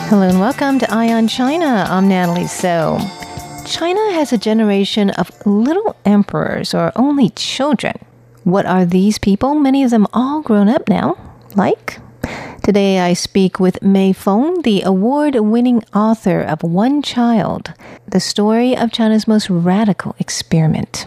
[0.09, 1.85] Hello and welcome to Eye on China.
[1.87, 2.99] I'm Natalie So.
[3.67, 7.99] China has a generation of little emperors or only children.
[8.45, 9.55] What are these people?
[9.55, 11.19] Many of them all grown up now.
[11.55, 11.99] Like?
[12.63, 17.75] Today I speak with Mei Fong, the award winning author of One Child,
[18.09, 21.07] the story of China's most radical experiment.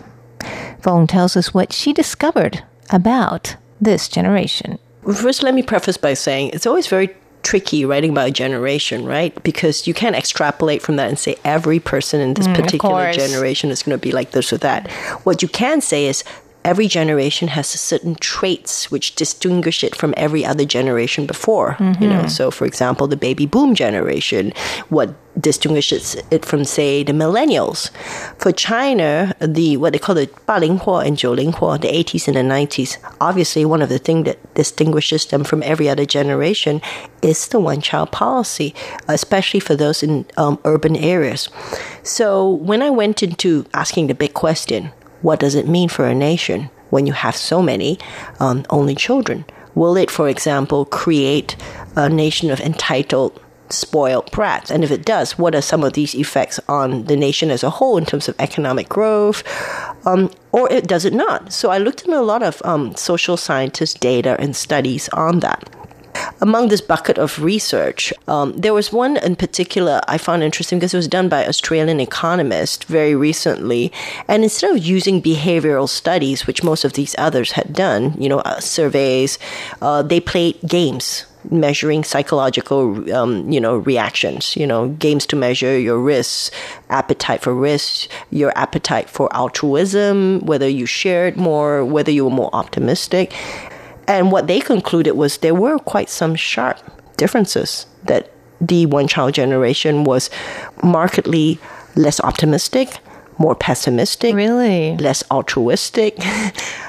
[0.88, 4.80] Fong tells us what she discovered about this generation.
[5.04, 9.36] First, let me preface by saying it's always very tricky writing about a generation, right?
[9.44, 13.70] Because you can't extrapolate from that and say every person in this mm, particular generation
[13.70, 14.90] is going to be like this or that.
[15.26, 16.24] What you can say is
[16.68, 21.78] every generation has certain traits which distinguish it from every other generation before.
[21.80, 22.04] Mm-hmm.
[22.04, 22.28] You know, mm-hmm.
[22.28, 24.52] so for example, the baby boom generation,
[24.90, 27.90] what distinguishes it from say the millennials.
[28.38, 32.98] For China, the what they call the 80s and 90s, the 80s and the 90s,
[33.22, 36.82] obviously one of the things that distinguishes them from every other generation
[37.22, 38.76] is the one child policy,
[39.08, 41.48] especially for those in um, urban areas.
[42.04, 46.16] So when I went into asking the big question, what does it mean for a
[46.16, 48.00] nation when you have so many
[48.40, 49.46] um, only children?
[49.76, 51.56] Will it, for example, create
[51.96, 54.72] a nation of entitled, spoiled brats?
[54.72, 57.70] And if it does, what are some of these effects on the nation as a
[57.70, 59.44] whole in terms of economic growth?
[60.08, 61.54] Um, or it does it not?
[61.54, 65.70] So I looked at a lot of um, social scientist data and studies on that.
[66.42, 70.94] Among this bucket of research, um, there was one in particular I found interesting because
[70.94, 73.92] it was done by Australian economist very recently.
[74.28, 78.40] And instead of using behavioral studies, which most of these others had done, you know,
[78.40, 79.40] uh, surveys,
[79.82, 84.56] uh, they played games measuring psychological, um, you know, reactions.
[84.56, 86.52] You know, games to measure your risks,
[86.90, 92.50] appetite for risk, your appetite for altruism, whether you shared more, whether you were more
[92.54, 93.34] optimistic.
[94.08, 96.80] And what they concluded was there were quite some sharp
[97.18, 100.30] differences that the one child generation was
[100.82, 101.60] markedly
[101.96, 103.00] less optimistic,
[103.38, 104.98] more pessimistic, Really?
[104.98, 106.18] less altruistic.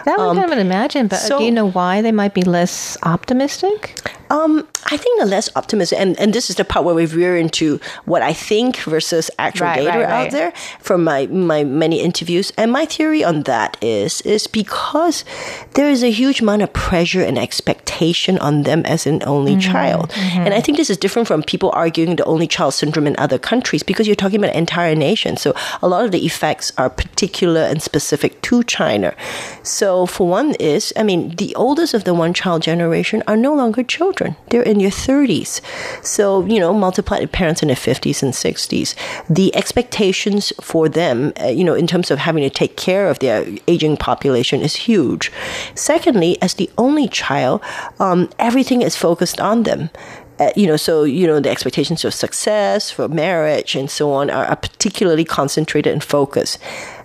[0.08, 2.96] That one kind of imagine, but so- do you know why they might be less
[3.02, 4.00] optimistic?
[4.30, 7.37] Um, I think the less optimistic, and, and this is the part where we veer
[7.37, 12.00] into what I think versus actual Right, data right, out there from my my many
[12.00, 12.52] interviews.
[12.58, 15.24] And my theory on that is is because
[15.74, 19.72] there is a huge amount of pressure and expectation on them as an only Mm-hmm,
[19.72, 20.12] child.
[20.16, 23.38] And I think this is different from people arguing the only child syndrome in other
[23.38, 25.37] countries because you're talking about an entire nation.
[25.38, 29.12] So a lot of the effects are particular and specific to China.
[29.64, 33.53] So for one is, I mean, the oldest of the one child generation are no
[33.55, 34.37] longer children.
[34.51, 35.61] They're in their 30s.
[36.05, 38.94] So, you know, multiply the parents in their 50s and 60s.
[39.29, 43.18] The expectations for them, uh, you know, in terms of having to take care of
[43.18, 45.33] their aging population is huge.
[45.74, 47.61] Secondly, as the only child,
[47.98, 49.90] um, everything is focused on them.
[50.38, 54.31] Uh, you know, so you know the expectations of success for marriage and so on
[54.31, 56.59] are, are particularly concentrated and focused.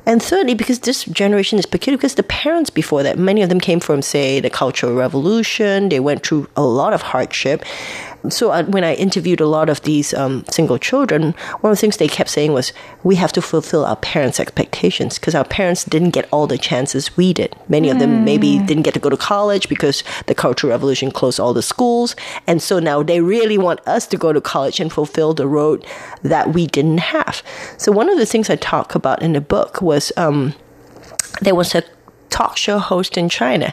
[0.06, 3.60] And thirdly, because this generation is peculiar, because the parents before that, many of them
[3.60, 5.90] came from, say, the Cultural Revolution.
[5.90, 7.64] They went through a lot of hardship.
[8.30, 11.82] So uh, when I interviewed a lot of these um, single children, one of the
[11.82, 12.72] things they kept saying was,
[13.04, 17.18] "We have to fulfill our parents' expectations because our parents didn't get all the chances
[17.18, 17.56] we did.
[17.68, 21.40] Many of them maybe didn't get to go to college because the Cultural Revolution closed
[21.40, 22.16] all the schools,
[22.48, 25.86] and so now they really want us to go to college and fulfill the road
[26.22, 27.44] that we didn't have."
[27.78, 30.54] So one of the things I talk about in the book was um,
[31.42, 31.84] there was a
[32.34, 33.72] talk show host in China,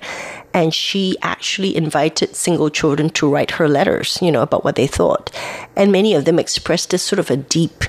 [0.53, 4.87] and she actually invited single children to write her letters, you know, about what they
[4.87, 5.35] thought.
[5.77, 7.85] And many of them expressed this sort of a deep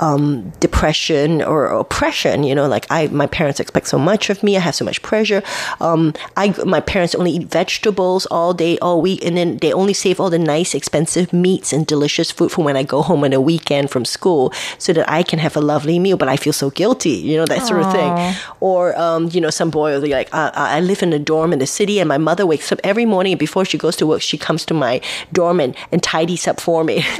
[0.00, 2.42] um, depression or oppression.
[2.42, 4.56] You know, like I, my parents expect so much of me.
[4.56, 5.42] I have so much pressure.
[5.80, 9.92] Um, I, my parents only eat vegetables all day, all week, and then they only
[9.92, 13.32] save all the nice, expensive meats and delicious food for when I go home on
[13.32, 16.16] a weekend from school, so that I can have a lovely meal.
[16.16, 17.10] But I feel so guilty.
[17.10, 18.34] You know, that sort of thing.
[18.60, 21.52] Or, um, you know, some boy will be like, uh, I live in a dorm
[21.52, 24.22] in the city, and my mother wakes up every morning, before she goes to work,
[24.22, 25.00] she comes to my
[25.32, 27.04] dorm and, and tidies up for me.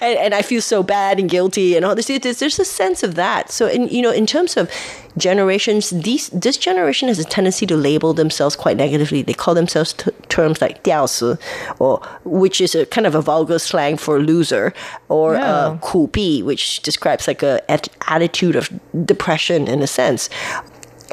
[0.00, 2.07] and, and I feel so bad and guilty and all this.
[2.07, 3.51] There's, there's a sense of that.
[3.51, 4.69] So, in you know, in terms of
[5.17, 9.21] generations, these this generation has a tendency to label themselves quite negatively.
[9.23, 11.37] They call themselves t- terms like 屌丝,
[11.79, 14.73] or which is a kind of a vulgar slang for loser,
[15.09, 15.45] or Yeah.
[15.45, 18.69] uh, 苦逼, which describes like a at- attitude of
[19.05, 20.29] depression in a sense.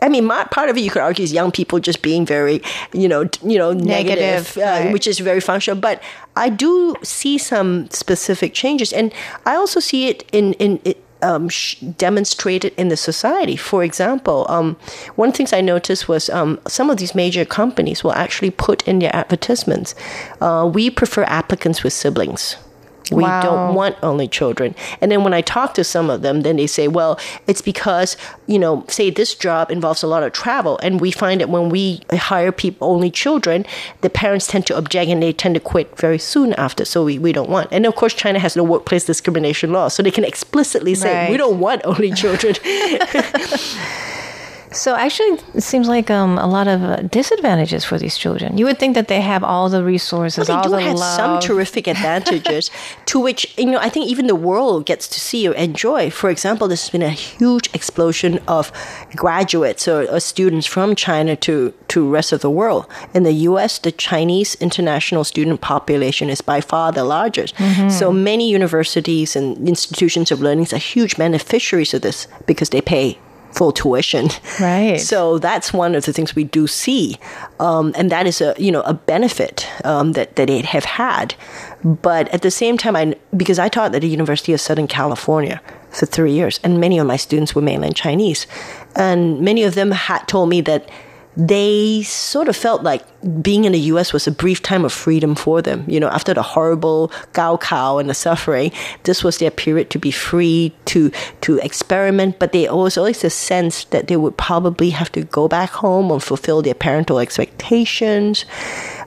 [0.01, 2.61] I mean, my, part of it you could argue is young people just being very,
[2.93, 4.93] you know, you know, negative, Negative, uh, right.
[4.93, 5.79] which is very functional.
[5.79, 6.01] But
[6.35, 9.13] I do see some specific changes, and
[9.45, 10.79] I also see it in in.
[10.83, 13.55] it, um, sh- demonstrated in the society.
[13.55, 14.75] For example, um,
[15.15, 18.51] one of the things I noticed was um, some of these major companies will actually
[18.51, 19.95] put in their advertisements,
[20.41, 22.57] uh, we prefer applicants with siblings.
[23.11, 23.41] We Wow.
[23.41, 24.75] don't want only children.
[25.01, 28.15] And then when I talk to some of them, then they say, well, it's because,
[28.47, 30.79] you know, say this job involves a lot of travel.
[30.81, 33.65] And we find that when we hire people, only children,
[34.01, 36.85] the parents tend to object and they tend to quit very soon after.
[36.85, 37.67] So we, we don't want.
[37.71, 39.89] And of course, China has no workplace discrimination law.
[39.89, 41.29] So they can explicitly say, Right.
[41.31, 42.55] we don't want only children.
[44.73, 48.57] So actually, it seems like um, a lot of uh, disadvantages for these children.
[48.57, 51.15] You would think that they have all the resources, Well, they do the have love.
[51.15, 52.71] some terrific advantages
[53.05, 56.09] to which you know I think even the world gets to see or enjoy.
[56.09, 58.71] For example, there's been a huge explosion of
[59.15, 62.87] graduates or, or students from China to to rest of the world.
[63.13, 67.53] In the U.S., the Chinese international student population is by far the largest.
[67.89, 73.19] So many universities and institutions of learning are huge beneficiaries of this because they pay
[73.53, 74.29] full tuition.
[74.59, 74.99] Right.
[74.99, 77.17] So that's one of the things we do see,
[77.59, 81.35] um, and that is a you know a benefit um, that that it have had.
[81.83, 85.61] But at the same time, I because I taught at the University of Southern California
[85.91, 88.47] for three years, and many of my students were mainland Chinese,
[88.95, 90.89] and many of them had told me that
[91.35, 93.03] they sort of felt like
[93.41, 95.83] being in the US was a brief time of freedom for them.
[95.87, 98.71] You know, after the horrible Gaokao and the suffering,
[99.03, 102.39] this was their period to be free to to experiment.
[102.39, 106.11] But they always always a sense that they would probably have to go back home
[106.11, 108.45] and fulfill their parental expectations.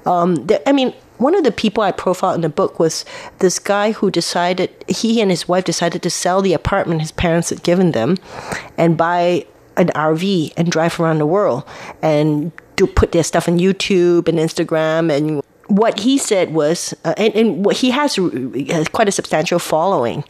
[0.04, 3.04] Um, I mean, one of the people I profiled in the book was
[3.38, 7.50] this guy who decided he and his wife decided to sell the apartment his parents
[7.50, 8.16] had given them,
[8.76, 11.64] and buy an RV and drive around the world
[12.02, 17.14] and to put their stuff on YouTube and Instagram and what he said was, uh,
[17.16, 20.24] and, and what he has uh, quite a substantial following.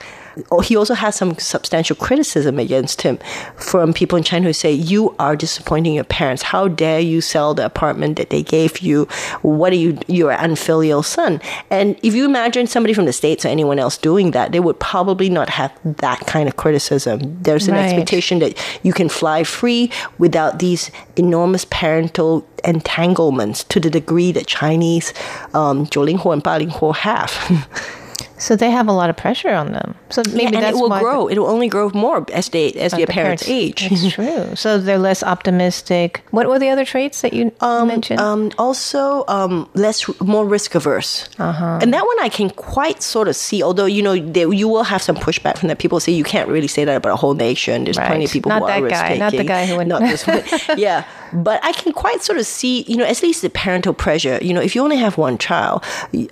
[0.50, 3.20] Oh, He also has some substantial criticism against him
[3.58, 6.42] from people in China who say, You are disappointing your parents.
[6.42, 9.10] How dare you sell the apartment that they gave you?
[9.42, 9.98] What are you?
[10.08, 11.42] You're an unfilial son.
[11.70, 14.80] And if you imagine somebody from the States or anyone else doing that, they would
[14.80, 17.20] probably not have that kind of criticism.
[17.44, 17.84] There's an Right.
[17.88, 18.54] expectation that
[18.84, 25.14] you can fly free without these enormous parental entanglements to the degree that Chinese
[25.54, 27.32] um, 九零后 and 八零后 have.
[28.39, 29.95] So they have a lot of pressure on them.
[30.11, 31.27] So maybe Yeah, and that's it will grow.
[31.27, 33.89] it will only grow more as they as the, their parents, age.
[33.91, 34.55] It's true.
[34.55, 36.23] So they're less optimistic.
[36.31, 38.21] What were the other traits that you mentioned?
[38.21, 41.79] Um, also, um, less more risk averse, uh-huh.
[41.83, 43.63] and that one I can quite sort of see.
[43.63, 45.79] Although you know, there, you will have some pushback from that.
[45.79, 47.85] People say you can't really say that about a whole nation.
[47.85, 48.25] There's plenty Right.
[48.27, 50.43] of people Not who that are guy, not the guy who went- Not this one.
[50.79, 52.85] yeah, but I can quite sort of see.
[52.87, 54.39] You know, at least the parental pressure.
[54.43, 55.85] You know, if you only have one child,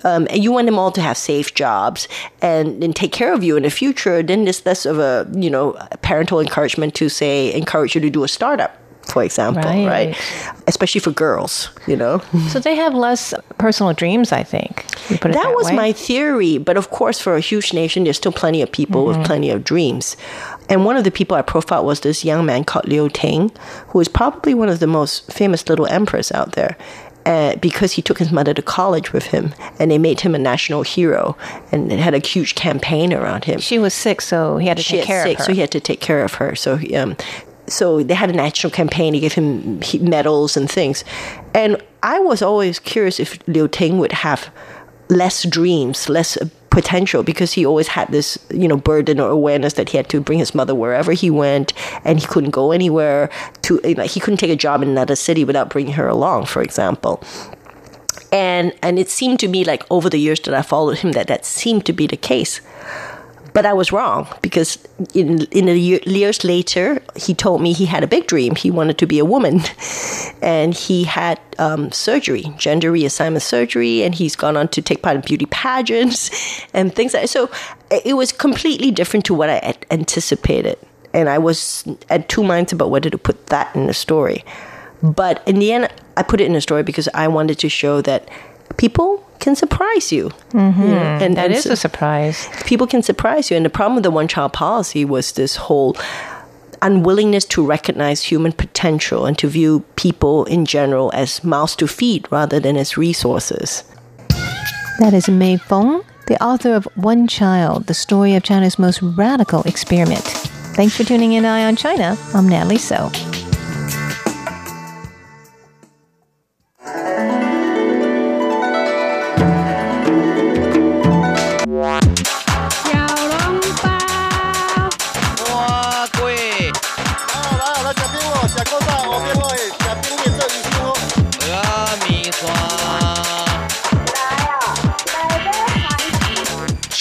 [0.03, 1.94] um, and you want them all to have safe jobs
[2.41, 5.49] and, and take care of you in the future, then there's less of a you
[5.49, 8.77] know parental encouragement to say encourage you to do a startup.
[9.05, 9.87] For example, Right.
[9.87, 10.17] right?
[10.67, 12.21] Especially for girls, you know.
[12.49, 14.85] so they have less personal dreams, I think.
[15.09, 16.57] You put it that, that, was my theory.
[16.57, 19.25] But of course, for a huge nation, there's still plenty of people with mm-hmm.
[19.25, 20.17] plenty of dreams.
[20.69, 23.51] And one of the people I profiled was this young man called Liu Ting,
[23.89, 26.75] who is probably one of the most famous little emperors out there.
[27.25, 30.37] Uh, because he took his mother to college with him, and they made him a
[30.37, 31.35] national hero,
[31.71, 33.59] and it had a huge campaign around him.
[33.59, 35.43] She was sick, so he had to She take care sick, of her.
[35.45, 36.55] so he had to take care of her.
[36.55, 37.17] So he, um,
[37.65, 39.13] so they had a national campaign.
[39.13, 41.03] They gave him medals and things.
[41.55, 44.51] And I was always curious if Liu Ting would have
[45.09, 46.37] less dreams, less
[46.75, 50.19] potential, because he always had this, you know, burden or awareness that he had to
[50.19, 51.71] bring his mother wherever he went,
[52.03, 53.29] and he couldn't go anywhere.
[53.63, 56.61] To know, he couldn't take a job in another city without bringing her along, for
[56.61, 57.23] example
[58.31, 61.27] and and it seemed to me like over the years that I followed him that
[61.27, 62.59] that seemed to be the case.
[63.55, 64.77] But I was wrong because
[65.13, 68.53] in in the year, years later, he told me he had a big dream.
[68.53, 69.61] He wanted to be a woman,
[70.41, 75.15] and he had um, surgery, gender reassignment surgery, and he's gone on to take part
[75.15, 76.29] in beauty pageants
[76.73, 77.29] and things like.
[77.29, 77.49] So
[77.89, 80.77] it was completely different to what I had anticipated,
[81.13, 84.43] and I was at two minds about whether to put that in the story.
[85.01, 85.87] But in the end,
[86.17, 88.27] I put it in a story because I wanted to show that
[88.77, 90.29] people can surprise you.
[90.51, 90.81] Mm-hmm.
[90.81, 92.47] and that and is so- a surprise.
[92.65, 93.57] people can surprise you.
[93.57, 95.95] And the problem with the one child policy was this whole
[96.81, 102.27] unwillingness to recognize human potential and to view people in general as mouths to feed
[102.31, 103.83] rather than as resources.
[104.99, 109.61] That is Mei Fong, the author of One Child, the story of China's most radical
[109.63, 110.23] experiment.
[110.75, 112.17] Thanks for tuning in Eye on China.
[112.33, 113.09] I'm Natalie So.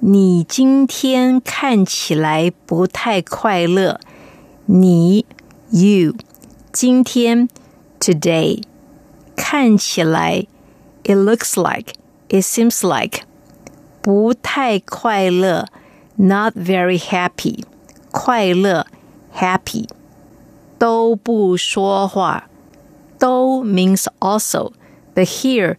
[0.00, 3.98] 你今天看起来不太快乐。
[4.66, 5.24] 你
[5.70, 6.14] you
[6.72, 7.48] 今天
[7.98, 8.62] today
[9.34, 10.46] 看起来
[11.04, 11.94] it looks like
[12.28, 13.22] it seems like
[14.02, 15.66] 不太快乐
[16.16, 17.64] not very happy
[18.10, 18.86] 快乐
[19.34, 19.88] happy
[20.78, 22.48] 都不说话
[23.18, 24.72] 都 means also
[25.14, 25.76] But here,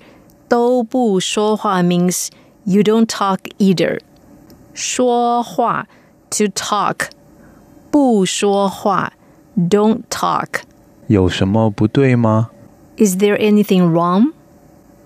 [0.49, 2.27] 都不说话 means
[2.65, 4.01] you don't talk either.
[4.73, 5.87] 说话
[6.31, 7.07] to talk.
[7.89, 9.13] 不说话
[9.55, 10.63] don't talk.
[11.07, 12.49] 有什么不对吗？
[12.97, 14.33] Is there anything wrong?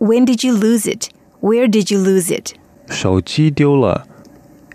[0.00, 1.08] When did you lose it?
[1.40, 2.54] Where did you lose it?
[2.88, 4.06] 手机丢了，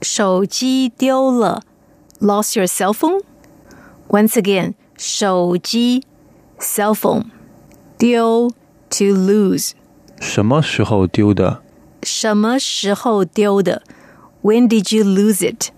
[0.01, 1.63] 手机丢了
[2.19, 3.21] lost your cell phone?
[4.09, 6.03] Once again, 手机
[6.59, 7.25] cell phone
[7.97, 8.51] 丢
[8.89, 9.71] to lose
[10.19, 11.61] 什么时候丢的？
[12.03, 13.83] 什么时候丢的
[14.41, 15.69] When did you lose it?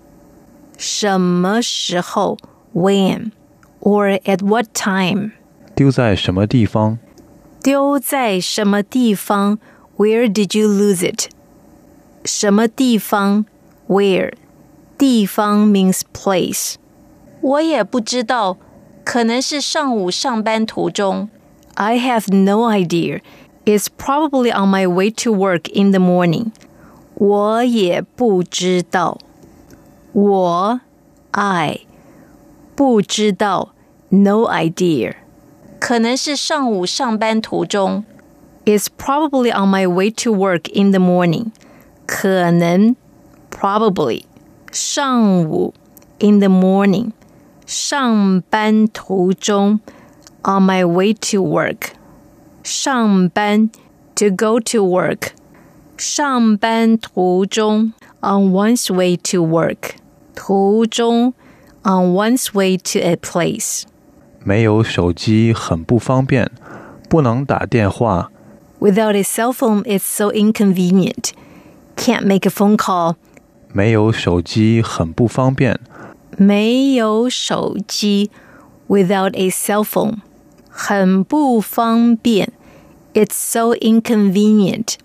[0.78, 2.38] 什么时候
[2.74, 3.32] when
[3.82, 5.32] or at what time?
[5.76, 6.98] 丢在什么地方？
[7.68, 9.60] 丢在什么地方
[9.98, 11.30] Where did you lose it?
[12.26, 13.46] 什么地方
[13.88, 14.34] Where
[14.98, 16.76] 地方 means place.
[17.42, 18.58] 我也不知道，
[19.04, 21.30] 可能是上午上班途中。
[21.76, 23.22] I have no idea.
[23.66, 26.52] It's probably on my way to work in the morning.
[27.16, 29.18] 我也不知道。
[30.14, 30.82] 我
[31.32, 31.82] I
[32.76, 33.74] 不知道
[34.10, 35.16] no idea.
[35.80, 38.04] 可能是上午上班途中。
[38.66, 41.52] It's probably on my way to work in the morning.
[42.06, 42.96] 可能
[43.50, 44.24] probably
[44.72, 45.74] 上午
[46.20, 47.12] in the morning
[47.66, 49.80] 上班途中
[50.44, 51.92] on my way to work
[52.64, 53.70] 上班
[54.16, 55.32] to go to work
[55.98, 59.96] 上班途中 on one's way to work
[60.36, 61.34] 途中
[61.84, 63.84] on one's way to a place
[64.48, 66.52] 没有手机很不方便，
[67.10, 68.30] 不能打电话。
[68.80, 71.32] Without a cell phone, it's so inconvenient.
[71.96, 73.16] Can't make a phone call.
[73.72, 75.80] 没有手机很不方便，
[76.38, 78.30] 没有手机
[78.90, 80.18] without a cell phone.
[80.70, 82.52] 很不方便
[83.14, 84.96] It's so inconvenient.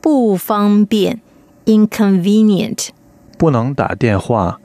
[0.00, 1.20] 不方便
[1.66, 2.88] inconvenient.
[3.36, 4.60] 不能打电话。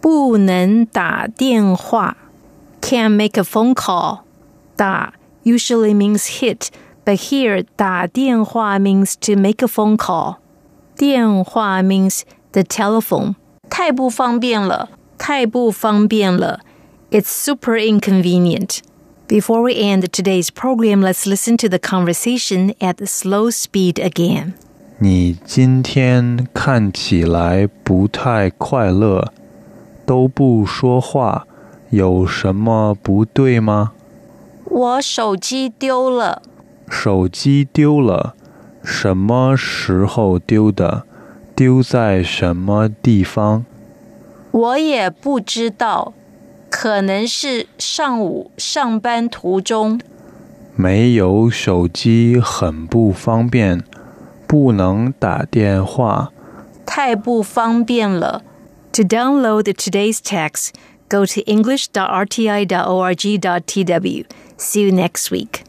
[0.00, 2.16] 不能打电话
[2.80, 4.20] Can't make a phone call.
[4.76, 5.14] 打
[5.44, 6.68] usually means hit,
[7.04, 10.36] but here 打电话 means to make a phone call.
[10.96, 13.34] 电话 means the telephone.
[13.68, 16.60] 太不方便了，太不方便了
[17.10, 18.78] It's super inconvenient.
[19.28, 24.52] Before we end today's program, let's listen to the conversation at slow speed again.
[24.98, 29.32] 你今天看起来不太快乐，
[30.06, 31.46] 都不说话，
[31.91, 33.91] 有什么不对吗？
[34.63, 36.41] 我手机丢了，
[36.89, 38.33] 手机丢了，
[38.81, 41.03] 什么时候丢的？
[41.53, 43.65] 丢在什么地方？
[44.51, 46.13] 我也不知道，
[46.69, 49.99] 可能是上午上班途中。
[50.75, 53.83] 没有手机很不方便，
[54.47, 56.31] 不能打电话。
[56.85, 58.41] 太不方便了。
[58.93, 60.69] To download today's text,
[61.11, 64.25] go to english.rti.org.tw.
[64.57, 65.63] See you next week.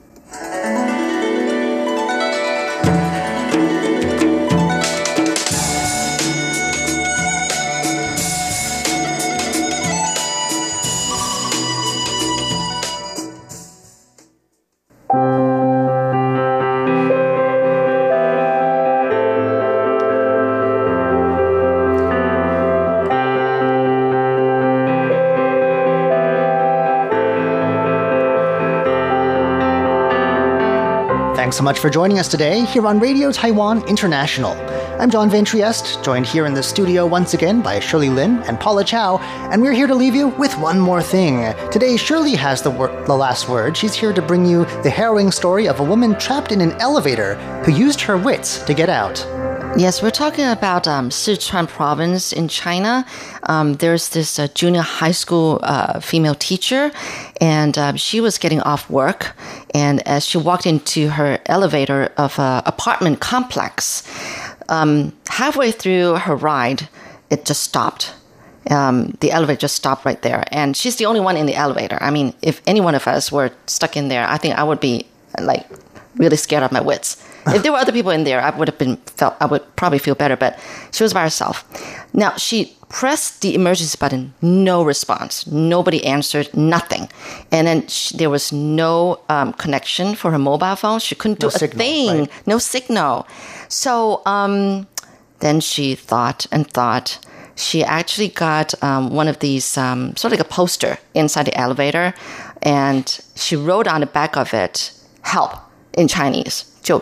[31.52, 34.52] Thanks so much for joining us today here on Radio Taiwan International.
[34.98, 38.58] I'm John Van Trieste, joined here in the studio once again by Shirley Lin and
[38.58, 39.18] Paula Chow,
[39.52, 41.52] and we're here to leave you with one more thing.
[41.70, 43.76] Today, Shirley has the, wor- the last word.
[43.76, 47.34] She's here to bring you the harrowing story of a woman trapped in an elevator
[47.64, 49.18] who used her wits to get out.
[49.74, 53.06] Yes, we're talking about um, Sichuan province in China.
[53.44, 56.92] Um, there's this uh, junior high school uh, female teacher,
[57.40, 59.34] and uh, she was getting off work.
[59.74, 64.02] And as she walked into her elevator of an apartment complex,
[64.68, 66.88] um, halfway through her ride,
[67.30, 68.14] it just stopped.
[68.70, 71.98] Um, the elevator just stopped right there, and she's the only one in the elevator.
[72.00, 74.80] I mean, if any one of us were stuck in there, I think I would
[74.80, 75.06] be
[75.40, 75.66] like
[76.16, 77.16] really scared of my wits.
[77.48, 79.98] If there were other people in there, I would have been felt I would probably
[79.98, 80.36] feel better.
[80.36, 80.58] But
[80.92, 81.64] she was by herself.
[82.12, 85.46] Now she pressed the emergency button, no response.
[85.46, 87.08] Nobody answered, nothing.
[87.50, 91.00] And then she, there was no um, connection for her mobile phone.
[91.00, 92.46] She couldn't do No a signal, thing, right.
[92.46, 93.26] no signal.
[93.68, 94.86] So um,
[95.40, 97.18] then she thought and thought.
[97.54, 101.58] She actually got um, one of these, um, sort of like a poster inside the
[101.58, 102.14] elevator,
[102.62, 105.52] and she wrote on the back of it, help
[105.92, 107.00] in Chinese, Jiu,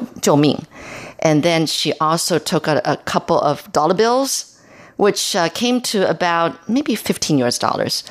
[1.21, 4.61] And then she also took out a couple of dollar bills,
[4.97, 8.05] which uh, came to about maybe 15 US dollars.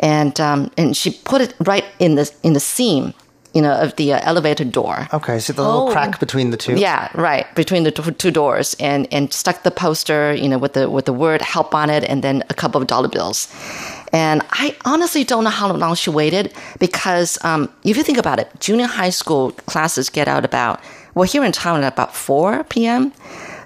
[0.00, 3.14] And, um, and she put it right in the, in the seam
[3.54, 5.06] you know, of the uh, elevator door.
[5.14, 5.64] Okay, so the oh.
[5.64, 6.74] little crack between the two.
[6.74, 10.90] Yeah, right, between the two doors, and and stuck the poster, you know, with the
[10.90, 13.46] with the word help on it, and then a couple of dollar bills.
[14.12, 18.38] And I honestly don't know how long she waited because um, if you think about
[18.40, 20.80] it, junior high school classes get out about
[21.14, 23.12] well here in Taiwan at about four p.m.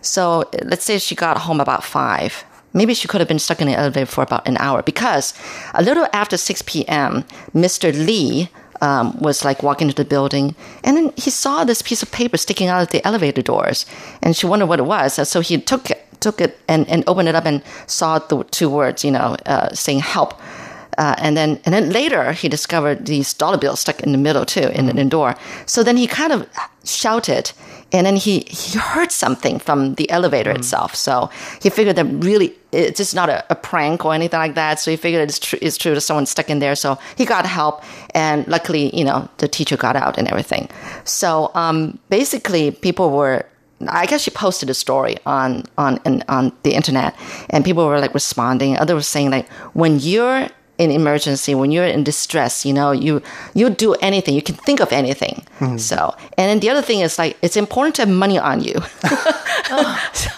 [0.01, 2.45] So let's say she got home about five.
[2.73, 5.35] Maybe she could have been stuck in the elevator for about an hour because
[5.75, 7.25] a little after 6 p.m.,
[7.55, 7.93] Mr.
[7.93, 12.13] Lee um, was like walking into the building and then he saw this piece of
[12.13, 13.87] paper sticking out of the elevator doors
[14.23, 15.29] and she wondered what it was.
[15.29, 18.69] So he took it, took it and, and opened it up and saw the two
[18.71, 20.41] words, you know, uh, saying help.
[20.99, 24.45] Uh, and then and then later he discovered these dollar bills stuck in the middle
[24.45, 25.37] too in, the door.
[25.65, 26.49] So then he kind of
[26.85, 27.53] shouted,
[27.93, 30.97] and then he he heard something from the elevator itself.
[30.97, 31.31] So
[31.63, 34.81] he figured that really it's just not a, a prank or anything like that.
[34.81, 36.75] So he figured it's true it's true that someone stuck in there.
[36.75, 40.69] So he got help, and luckily you know the teacher got out and everything.
[41.05, 43.47] So um, basically people were
[43.87, 47.15] I guess she posted a story on on on, on the internet,
[47.51, 48.77] and people were like responding.
[48.77, 50.49] Others were saying like, when you're
[50.79, 53.21] in emergency, when you're in distress, you know, you
[53.55, 55.45] you do anything, you can think of anything.
[55.79, 58.75] So, and then the other thing is like, it's important to have money on you.
[60.13, 60.31] so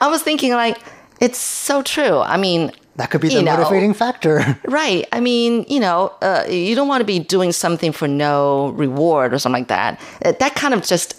[0.00, 0.78] I was thinking like,
[1.20, 2.18] it's so true.
[2.20, 4.58] I mean, That could be the know, motivating factor.
[4.68, 5.06] Right.
[5.12, 9.32] I mean, you know, uh, you don't want to be doing something for no reward
[9.34, 10.00] or something like that.
[10.24, 11.14] Uh, That kind of just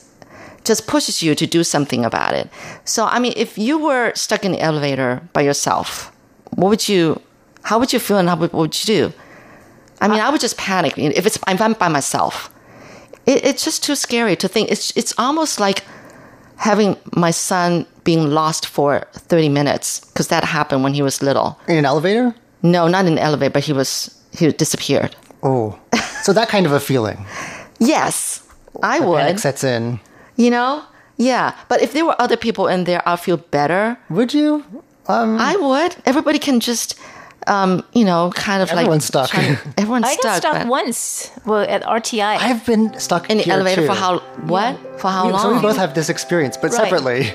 [0.63, 2.49] just pushes you to do something about it.
[2.85, 6.11] So, I mean, if you were stuck in the elevator by yourself,
[6.57, 7.21] what would you?
[7.65, 9.13] How would you feel, and how would, what would you do?
[10.01, 12.49] I mean, I would just panic if it's if I'm by myself.
[13.25, 14.71] It, it's just too scary to think.
[14.71, 15.83] It's it's almost like
[16.57, 21.59] having my son being lost for 30 minutes because that happened when he was little.
[21.67, 22.35] In an elevator?
[22.61, 25.15] No, not in an elevator, but he was he disappeared.
[25.43, 25.79] Oh.
[26.23, 27.23] So that kind of a feeling.
[27.79, 28.41] Yes,
[28.83, 29.39] I Panic would.
[29.39, 29.99] sets in.
[30.37, 30.83] You know,
[31.17, 31.53] yeah.
[31.67, 33.97] But if there were other people in there, I'd feel better.
[34.09, 34.63] Would you?
[35.07, 35.95] Um, I would.
[36.05, 36.97] Everybody can just,
[37.47, 39.29] um, you know, kind of Everyone's like everyone's stuck.
[39.29, 40.25] try- everyone's stuck.
[40.25, 40.55] I got stuck.
[40.55, 41.31] stuck once.
[41.45, 42.37] Well, at RTI.
[42.37, 43.87] I've been stuck in the elevator too.
[43.87, 44.19] for how
[44.53, 45.41] what for how We- long?
[45.41, 46.81] So we both have this experience, but Right.
[46.81, 47.33] separately.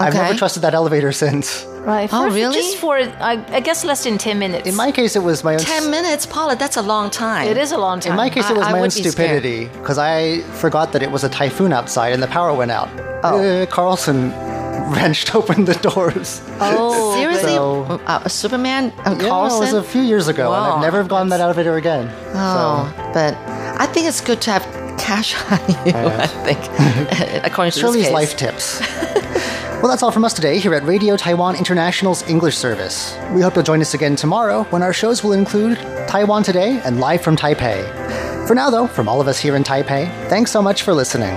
[0.00, 1.64] I've never trusted that elevator since.
[1.86, 2.08] right.
[2.12, 2.54] Oh, really?
[2.56, 4.66] Just for I, I guess less than ten minutes.
[4.68, 5.60] In my case, it was my own.
[5.60, 6.56] Ten minutes, Paula.
[6.56, 7.46] That's a long time.
[7.46, 8.12] it is a long time.
[8.12, 9.12] In my case, it was I my own would be scared.
[9.12, 12.88] stupidity because I forgot that it was a typhoon outside and the power went out.
[13.22, 13.38] Oh.
[13.62, 14.32] Uh, Carlson
[14.92, 16.40] wrenched open the doors.
[16.60, 20.64] Oh, Seriously, So- uh, a Superman, a Yeah, it was a few years ago, and
[20.64, 22.08] I've never gone in that elevator again.
[22.34, 23.34] Oh, but
[23.80, 24.62] I think it's good to have
[24.98, 25.92] cash on you.
[25.94, 26.58] I think,
[27.44, 28.80] according to Shirley's life tips.
[29.82, 33.16] well, that's all from us today here at Radio Taiwan International's English service.
[33.32, 35.76] We hope you'll join us again tomorrow when our shows will include
[36.08, 37.82] Taiwan Today and Live from Taipei.
[38.46, 41.36] For now, though, from all of us here in Taipei, thanks so much for listening.